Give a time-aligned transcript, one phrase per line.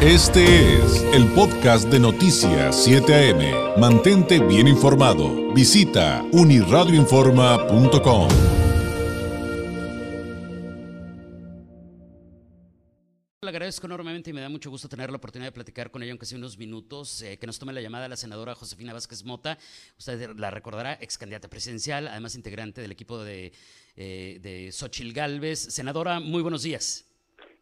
[0.00, 3.80] Este es el podcast de Noticias 7 AM.
[3.80, 5.52] Mantente bien informado.
[5.52, 8.28] Visita uniradioinforma.com.
[13.42, 16.12] Le agradezco enormemente y me da mucho gusto tener la oportunidad de platicar con ella,
[16.12, 19.58] aunque sea unos minutos, eh, que nos tome la llamada la senadora Josefina Vázquez Mota.
[19.98, 23.52] Usted la recordará, ex candidata presidencial, además integrante del equipo de,
[23.96, 25.58] eh, de Xochil Gálvez.
[25.58, 27.07] Senadora, muy buenos días.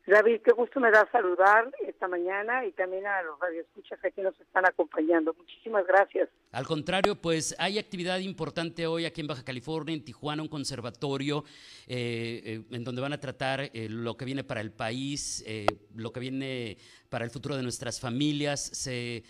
[0.07, 4.21] David, qué gusto me da saludar esta mañana y también a los radioescuchas que aquí
[4.21, 5.35] nos están acompañando.
[5.35, 6.29] Muchísimas gracias.
[6.53, 11.43] Al contrario, pues hay actividad importante hoy aquí en Baja California, en Tijuana, un conservatorio
[11.89, 15.45] eh, eh, en donde van a tratar eh, lo que viene para el país,
[15.97, 16.79] lo que viene
[17.09, 18.61] para el futuro de nuestras familias.
[18.61, 19.25] Se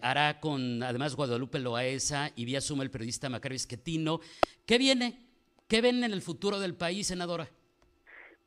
[0.00, 4.20] hará con, además, Guadalupe Loaesa y vía suma el periodista Macario Esquetino.
[4.64, 5.28] ¿Qué viene?
[5.68, 7.50] ¿Qué ven en el futuro del país, senadora?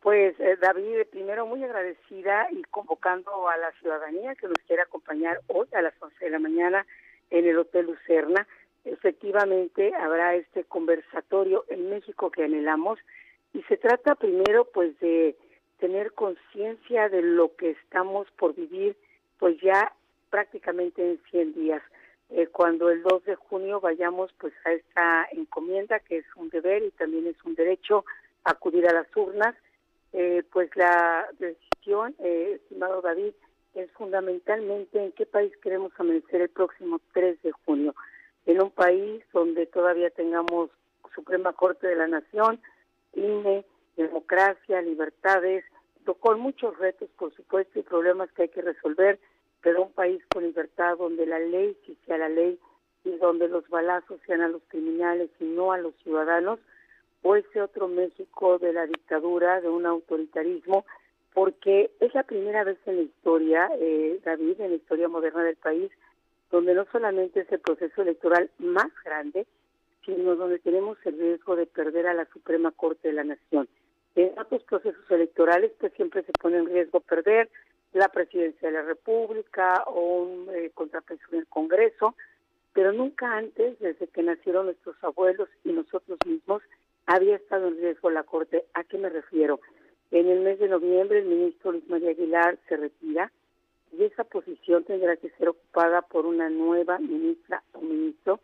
[0.01, 5.41] Pues eh, David, primero muy agradecida y convocando a la ciudadanía que nos quiere acompañar
[5.45, 6.87] hoy a las 11 de la mañana
[7.29, 8.47] en el Hotel Lucerna.
[8.83, 12.97] Efectivamente habrá este conversatorio en México que anhelamos
[13.53, 15.35] y se trata primero pues de
[15.77, 18.97] tener conciencia de lo que estamos por vivir
[19.37, 19.93] pues ya
[20.31, 21.83] prácticamente en 100 días.
[22.31, 26.81] Eh, cuando el 2 de junio vayamos pues a esta encomienda que es un deber
[26.81, 28.03] y también es un derecho
[28.43, 29.53] acudir a las urnas
[30.13, 33.33] eh, pues la decisión, eh, estimado David,
[33.73, 37.95] es fundamentalmente en qué país queremos amanecer el próximo 3 de junio.
[38.45, 40.69] En un país donde todavía tengamos
[41.15, 42.59] Suprema Corte de la Nación,
[43.13, 45.63] INE, democracia, libertades,
[46.19, 49.19] con muchos retos, por supuesto, y problemas que hay que resolver,
[49.61, 52.59] pero un país con libertad donde la ley sí sea la ley
[53.03, 56.59] y donde los balazos sean a los criminales y no a los ciudadanos,
[57.23, 60.85] o ese otro México de la dictadura, de un autoritarismo,
[61.33, 65.55] porque es la primera vez en la historia, eh, David, en la historia moderna del
[65.55, 65.91] país,
[66.51, 69.45] donde no solamente es el proceso electoral más grande,
[70.05, 73.67] sino donde tenemos el riesgo de perder a la Suprema Corte de la Nación.
[74.15, 77.49] En otros procesos electorales, pues siempre se pone en riesgo perder
[77.93, 82.15] la presidencia de la República o un eh, contrapeso en el Congreso,
[82.73, 86.61] pero nunca antes, desde que nacieron nuestros abuelos y nosotros mismos,
[87.15, 88.65] había estado en riesgo la Corte.
[88.73, 89.59] ¿A qué me refiero?
[90.11, 93.31] En el mes de noviembre el ministro Luis María Aguilar se retira
[93.91, 98.39] y esa posición tendrá que ser ocupada por una nueva ministra o ministro.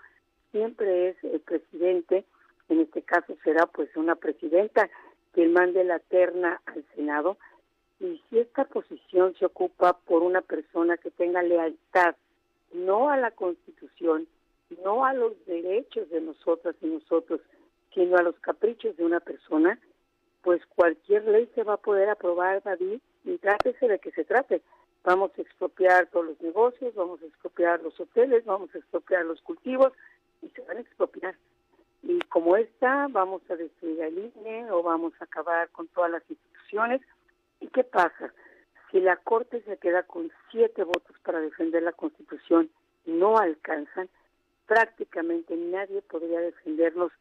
[0.52, 2.26] Siempre es el presidente,
[2.68, 4.90] en este caso será pues una presidenta
[5.32, 7.38] quien mande la terna al Senado.
[8.02, 12.16] Y si esta posición se ocupa por una persona que tenga lealtad
[12.74, 14.28] no a la Constitución,
[14.84, 17.40] no a los derechos de nosotras y nosotros,
[17.98, 19.80] sino a los caprichos de una persona,
[20.44, 24.62] pues cualquier ley se va a poder aprobar, David, y trátese de que se trate.
[25.04, 29.42] Vamos a expropiar todos los negocios, vamos a expropiar los hoteles, vamos a expropiar los
[29.42, 29.94] cultivos,
[30.44, 31.36] y se van a expropiar.
[32.04, 36.24] Y como esta, vamos a destruir el INE o vamos a acabar con todas las
[36.30, 37.02] instituciones.
[37.62, 38.32] ¿Y qué pasa?
[38.92, 42.70] Si la Corte se queda con siete votos para defender la Constitución,
[43.06, 44.08] no alcanzan,
[44.68, 47.12] prácticamente nadie podría defendernos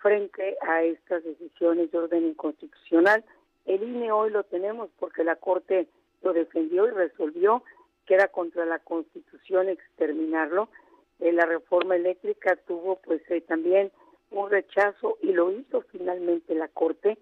[0.00, 3.24] frente a estas decisiones de orden inconstitucional.
[3.66, 5.86] El INE hoy lo tenemos porque la Corte
[6.22, 7.62] lo defendió y resolvió
[8.06, 10.68] que era contra la Constitución exterminarlo.
[11.20, 13.92] Eh, la reforma eléctrica tuvo pues eh, también
[14.30, 17.18] un rechazo y lo hizo finalmente la Corte.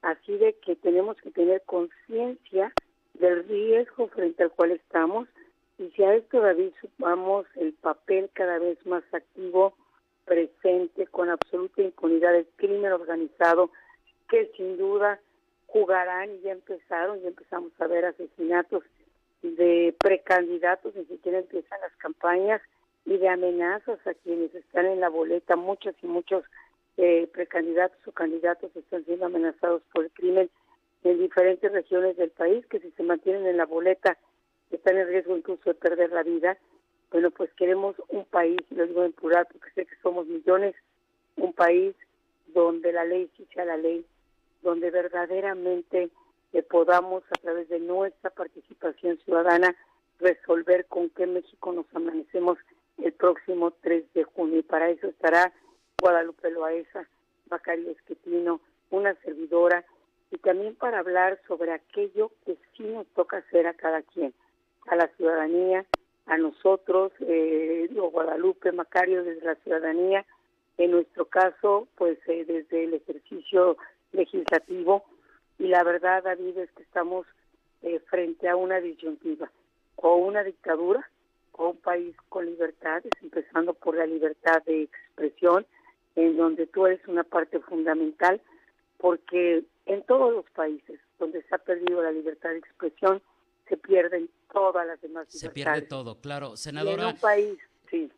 [0.00, 2.72] Así de que tenemos que tener conciencia
[3.14, 5.28] del riesgo frente al cual estamos
[5.78, 9.74] y si a esto David sumamos el papel cada vez más activo
[10.32, 13.70] presente con absoluta impunidad del crimen organizado
[14.30, 15.20] que sin duda
[15.66, 18.82] jugarán y ya empezaron, ya empezamos a ver asesinatos
[19.42, 22.62] de precandidatos, ni siquiera empiezan las campañas
[23.04, 26.44] y de amenazas a quienes están en la boleta, muchos y muchos
[26.96, 30.48] eh, precandidatos o candidatos están siendo amenazados por el crimen
[31.04, 34.16] en diferentes regiones del país, que si se mantienen en la boleta
[34.70, 36.56] están en riesgo incluso de perder la vida
[37.12, 40.74] bueno, pues queremos un país, y lo digo en plural porque sé que somos millones,
[41.36, 41.94] un país
[42.48, 44.04] donde la ley sí sea la ley,
[44.62, 46.10] donde verdaderamente
[46.68, 49.74] podamos a través de nuestra participación ciudadana
[50.20, 52.58] resolver con qué México nos amanecemos
[52.98, 54.58] el próximo 3 de junio.
[54.58, 55.52] Y para eso estará
[56.00, 57.08] Guadalupe Loaesa,
[57.46, 58.60] Bacario Esquetino,
[58.90, 59.84] una servidora,
[60.30, 64.32] y también para hablar sobre aquello que sí nos toca hacer a cada quien,
[64.86, 65.84] a la ciudadanía,
[66.26, 70.24] a nosotros, eh, Guadalupe Macario, desde la ciudadanía,
[70.78, 73.76] en nuestro caso, pues eh, desde el ejercicio
[74.12, 75.04] legislativo.
[75.58, 77.26] Y la verdad, David, es que estamos
[77.82, 79.50] eh, frente a una disyuntiva.
[79.96, 81.08] o una dictadura
[81.52, 85.66] o un país con libertades, empezando por la libertad de expresión,
[86.16, 88.40] en donde tú eres una parte fundamental,
[88.98, 93.22] porque en todos los países donde se ha perdido la libertad de expresión,
[93.68, 95.26] se pierden todas las demás.
[95.28, 96.56] Se pierde todo, claro.
[96.56, 97.58] Senadora, en un país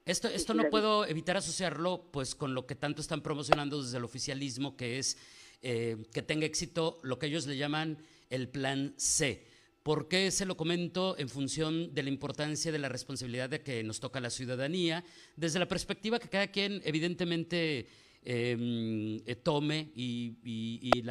[0.05, 4.05] esto, esto no puedo evitar asociarlo pues con lo que tanto están promocionando desde el
[4.05, 5.19] oficialismo, que es
[5.63, 7.99] eh, que tenga éxito lo que ellos le llaman
[8.31, 9.47] el plan C.
[9.83, 11.17] ¿Por qué se lo comento?
[11.19, 15.05] En función de la importancia de la responsabilidad de que nos toca la ciudadanía,
[15.37, 17.87] desde la perspectiva que cada quien evidentemente
[18.25, 21.03] em, eh, tome y,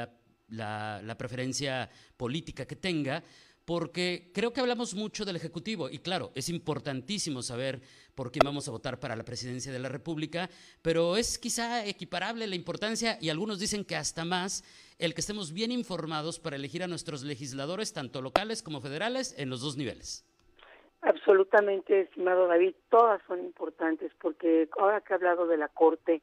[0.49, 3.23] la preferencia política que tenga,
[3.65, 7.81] porque creo que hablamos mucho del Ejecutivo y claro, es importantísimo saber
[8.15, 10.49] por quién vamos a votar para la presidencia de la República,
[10.81, 14.63] pero es quizá equiparable la importancia y algunos dicen que hasta más
[14.99, 19.49] el que estemos bien informados para elegir a nuestros legisladores, tanto locales como federales, en
[19.49, 20.25] los dos niveles.
[21.01, 26.21] Absolutamente, estimado David, todas son importantes porque ahora que he hablado de la Corte,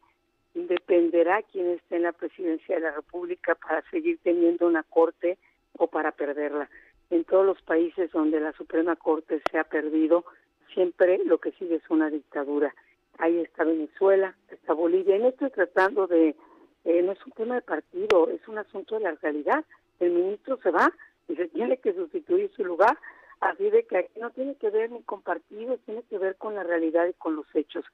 [0.55, 5.39] dependerá quién esté en la presidencia de la República para seguir teniendo una Corte
[5.75, 6.69] o para perderla
[7.11, 10.25] en todos los países donde la Suprema Corte se ha perdido,
[10.73, 12.75] siempre lo que sigue es una dictadura.
[13.19, 16.37] Ahí está Venezuela, está Bolivia, y no estoy tratando de,
[16.85, 19.65] eh, no es un tema de partido, es un asunto de la realidad.
[19.99, 20.93] El ministro se va
[21.29, 22.97] y se tiene que sustituir su lugar,
[23.41, 26.55] así de que aquí no tiene que ver ni con partidos, tiene que ver con
[26.55, 27.85] la realidad y con los hechos.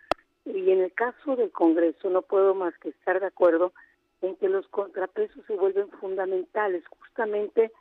[0.44, 3.72] Y en el caso del Congreso no puedo más que estar de acuerdo
[4.20, 7.72] en que los contrapesos se vuelven fundamentales, justamente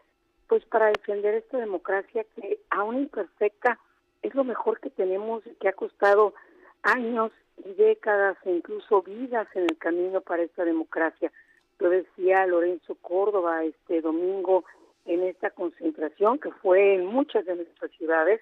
[0.48, 3.80] pues para defender esta democracia que aún imperfecta
[4.22, 6.34] es lo mejor que tenemos y que ha costado
[6.84, 7.32] años
[7.64, 11.32] y décadas e incluso vidas en el camino para esta democracia.
[11.80, 14.66] Lo decía Lorenzo Córdoba este domingo
[15.06, 18.40] en esta concentración que fue en muchas de nuestras ciudades.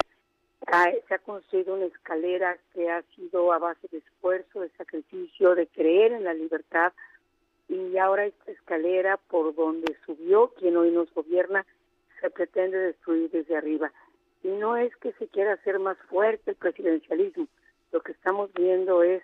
[1.08, 5.66] se ha construido una escalera que ha sido a base de esfuerzo, de sacrificio, de
[5.66, 6.92] creer en la libertad
[7.68, 11.66] y ahora esta escalera por donde subió quien hoy nos gobierna
[12.20, 13.92] se pretende destruir desde arriba.
[14.42, 17.48] Y no es que se quiera hacer más fuerte el presidencialismo,
[17.94, 19.22] lo que estamos viendo es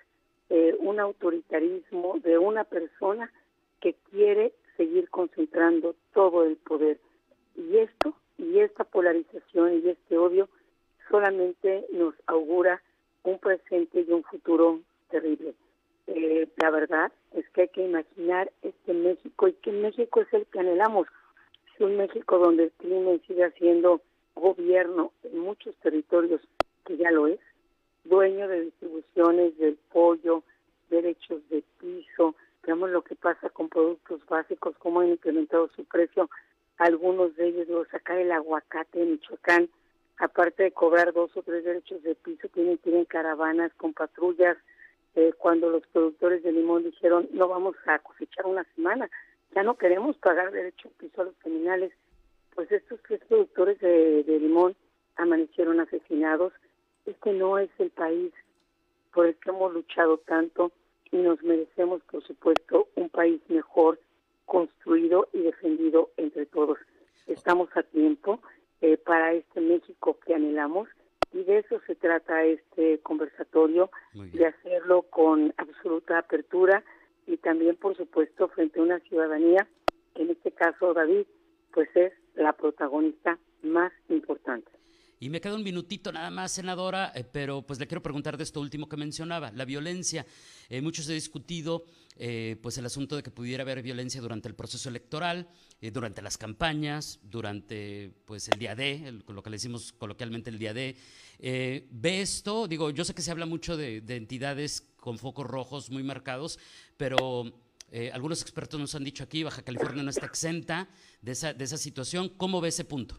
[0.49, 3.31] eh, un autoritarismo de una persona
[3.81, 7.01] que quiere seguir concentrando todo el poder.
[7.57, 10.49] Y esto, y esta polarización y este odio
[11.11, 12.81] solamente nos augura
[13.25, 15.55] un presente y un futuro terrible.
[16.07, 20.47] Eh, la verdad es que hay que imaginar este México y que México es el
[20.47, 21.09] que anhelamos,
[21.85, 24.01] un México donde el crimen sigue siendo
[24.35, 26.41] gobierno en muchos territorios,
[26.85, 27.41] que ya lo es,
[28.05, 30.43] dueño de distribuciones del pollo,
[30.89, 32.35] derechos de piso,
[32.65, 36.31] veamos lo que pasa con productos básicos, cómo han incrementado su precio,
[36.79, 39.69] algunos de ellos, sacar el aguacate en Michoacán,
[40.19, 44.57] aparte de cobrar dos o tres derechos de piso, tienen tienen caravanas con patrullas,
[45.17, 49.11] eh, cuando los productores de limón dijeron no vamos a cosechar una semana,
[49.55, 51.93] ya no queremos pagar derecho de piso a los criminales,
[52.55, 54.77] pues estos tres productores de, limón
[55.17, 56.53] amanecieron asesinados.
[57.07, 58.33] Este no es el país
[59.13, 60.73] por el que hemos luchado tanto
[61.11, 63.99] y nos merecemos, por supuesto, un país mejor,
[64.45, 66.79] construido y defendido entre todos.
[67.27, 68.41] Estamos a tiempo
[68.81, 70.89] eh, para este México que anhelamos
[71.33, 76.83] y de eso se trata este conversatorio, de hacerlo con absoluta apertura
[77.31, 79.67] y también, por supuesto, frente a una ciudadanía,
[80.17, 81.27] en este caso David,
[81.73, 84.71] pues es la protagonista más importante.
[85.23, 88.45] Y me queda un minutito nada más, senadora, eh, pero pues le quiero preguntar de
[88.45, 90.25] esto último que mencionaba, la violencia.
[90.71, 91.85] Eh, muchos he discutido
[92.17, 95.47] eh, pues el asunto de que pudiera haber violencia durante el proceso electoral,
[95.93, 100.73] durante las campañas, durante pues el día D, lo que le decimos coloquialmente el día
[100.73, 100.97] D.
[101.39, 102.67] ¿Ve esto?
[102.67, 106.59] Digo, yo sé que se habla mucho de, de entidades con focos rojos muy marcados,
[106.99, 107.51] pero
[108.13, 110.89] algunos expertos nos han dicho aquí, Baja California no está exenta
[111.23, 112.29] de esa, de esa situación.
[112.37, 113.19] ¿Cómo ve ese punto?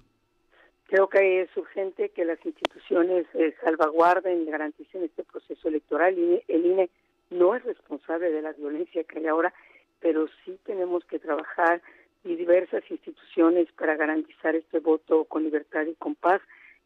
[0.92, 6.20] Creo que es urgente que las instituciones eh, salvaguarden y garanticen este proceso electoral.
[6.20, 6.90] Y el INE
[7.30, 9.54] no es responsable de la violencia que hay ahora,
[10.02, 11.82] pero sí tenemos que trabajar
[12.26, 16.42] y diversas instituciones para garantizar este voto con libertad y con paz.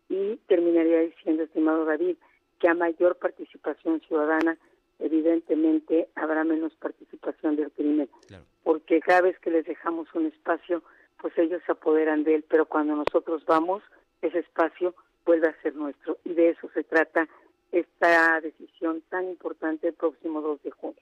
[0.07, 2.17] Y terminaría diciendo, estimado David,
[2.59, 4.55] que a mayor participación ciudadana,
[4.99, 8.09] evidentemente habrá menos participación del crimen,
[8.63, 10.83] porque cada vez que les dejamos un espacio,
[11.21, 13.83] pues ellos se apoderan de él, pero cuando nosotros vamos,
[14.21, 16.17] ese espacio vuelve a ser nuestro.
[16.23, 17.27] Y de eso se trata
[17.71, 21.01] esta decisión tan importante el próximo 2 de junio.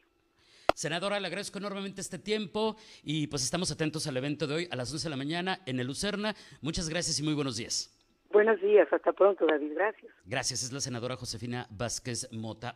[0.76, 4.76] Senadora, le agradezco enormemente este tiempo y pues estamos atentos al evento de hoy a
[4.76, 6.34] las 11 de la mañana en el Lucerna.
[6.62, 7.96] Muchas gracias y muy buenos días.
[8.32, 9.74] Buenos días, hasta pronto, David.
[9.76, 10.12] Gracias.
[10.26, 12.76] Gracias, es la senadora Josefina Vázquez Mota.